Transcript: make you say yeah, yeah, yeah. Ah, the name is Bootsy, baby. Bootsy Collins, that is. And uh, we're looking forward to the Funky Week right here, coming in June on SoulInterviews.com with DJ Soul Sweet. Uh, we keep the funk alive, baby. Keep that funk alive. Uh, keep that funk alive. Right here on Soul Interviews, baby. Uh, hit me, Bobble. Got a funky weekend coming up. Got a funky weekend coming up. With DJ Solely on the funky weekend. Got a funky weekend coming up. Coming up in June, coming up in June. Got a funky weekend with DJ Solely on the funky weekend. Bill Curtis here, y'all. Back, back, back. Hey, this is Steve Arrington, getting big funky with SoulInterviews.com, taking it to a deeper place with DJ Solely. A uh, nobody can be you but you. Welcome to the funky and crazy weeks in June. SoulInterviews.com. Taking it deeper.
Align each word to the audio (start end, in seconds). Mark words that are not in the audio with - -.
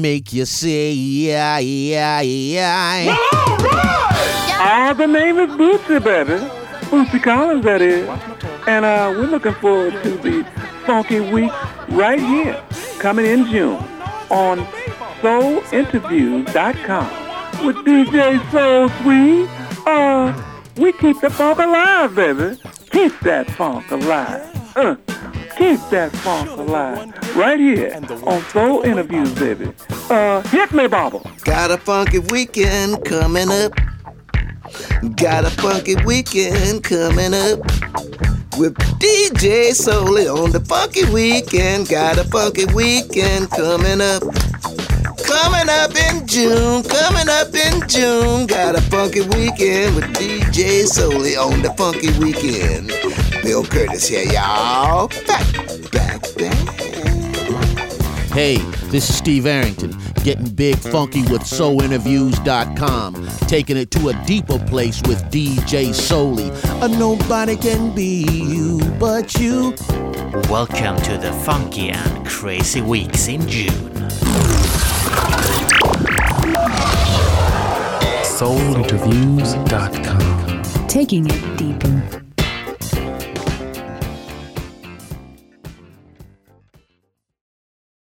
make 0.00 0.32
you 0.32 0.44
say 0.44 0.90
yeah, 0.90 1.58
yeah, 1.58 2.20
yeah. 2.20 3.14
Ah, 4.66 4.94
the 4.96 5.06
name 5.06 5.38
is 5.38 5.50
Bootsy, 5.50 6.02
baby. 6.02 6.32
Bootsy 6.90 7.22
Collins, 7.22 7.62
that 7.64 7.80
is. 7.80 8.08
And 8.66 8.84
uh, 8.84 9.12
we're 9.14 9.28
looking 9.28 9.54
forward 9.54 9.92
to 10.02 10.10
the 10.16 10.44
Funky 10.84 11.20
Week 11.20 11.52
right 11.90 12.18
here, 12.18 12.60
coming 12.98 13.24
in 13.24 13.46
June 13.46 13.76
on 14.30 14.66
SoulInterviews.com 15.22 17.64
with 17.64 17.76
DJ 17.76 18.40
Soul 18.50 18.88
Sweet. 19.00 19.48
Uh, 19.86 20.32
we 20.76 20.92
keep 20.94 21.20
the 21.20 21.30
funk 21.30 21.60
alive, 21.60 22.16
baby. 22.16 22.58
Keep 22.90 23.20
that 23.20 23.48
funk 23.48 23.88
alive. 23.92 24.42
Uh, 24.76 24.96
keep 25.56 25.80
that 25.90 26.12
funk 26.12 26.50
alive. 26.50 27.12
Right 27.36 27.58
here 27.58 27.92
on 28.24 28.42
Soul 28.44 28.82
Interviews, 28.82 29.32
baby. 29.34 29.72
Uh, 30.10 30.42
hit 30.42 30.72
me, 30.72 30.86
Bobble. 30.86 31.28
Got 31.44 31.70
a 31.70 31.78
funky 31.78 32.18
weekend 32.18 33.04
coming 33.04 33.50
up. 33.50 33.72
Got 35.16 35.44
a 35.44 35.50
funky 35.50 35.96
weekend 36.04 36.84
coming 36.84 37.34
up. 37.34 37.60
With 38.56 38.74
DJ 39.00 39.72
Solely 39.72 40.28
on 40.28 40.52
the 40.52 40.60
funky 40.60 41.04
weekend. 41.12 41.88
Got 41.88 42.18
a 42.18 42.24
funky 42.24 42.66
weekend 42.66 43.50
coming 43.50 44.00
up. 44.00 44.22
Coming 45.24 45.68
up 45.68 45.94
in 45.96 46.26
June, 46.26 46.82
coming 46.84 47.28
up 47.28 47.54
in 47.54 47.88
June. 47.88 48.46
Got 48.46 48.76
a 48.76 48.80
funky 48.82 49.22
weekend 49.22 49.96
with 49.96 50.04
DJ 50.14 50.86
Solely 50.86 51.36
on 51.36 51.62
the 51.62 51.72
funky 51.74 52.16
weekend. 52.18 52.92
Bill 53.44 53.62
Curtis 53.62 54.08
here, 54.08 54.24
y'all. 54.24 55.06
Back, 55.26 55.46
back, 55.92 56.22
back. 56.38 56.80
Hey, 58.32 58.56
this 58.86 59.10
is 59.10 59.18
Steve 59.18 59.44
Arrington, 59.44 59.94
getting 60.22 60.48
big 60.48 60.78
funky 60.78 61.20
with 61.24 61.42
SoulInterviews.com, 61.42 63.28
taking 63.46 63.76
it 63.76 63.90
to 63.90 64.08
a 64.08 64.14
deeper 64.24 64.58
place 64.60 65.02
with 65.02 65.22
DJ 65.24 65.92
Solely. 65.92 66.48
A 66.48 66.84
uh, 66.84 66.88
nobody 66.88 67.54
can 67.54 67.94
be 67.94 68.24
you 68.30 68.80
but 68.98 69.34
you. 69.34 69.74
Welcome 70.48 70.96
to 71.02 71.18
the 71.18 71.38
funky 71.44 71.90
and 71.90 72.26
crazy 72.26 72.80
weeks 72.80 73.28
in 73.28 73.46
June. 73.46 73.92
SoulInterviews.com. 78.24 80.88
Taking 80.88 81.26
it 81.26 81.58
deeper. 81.58 82.23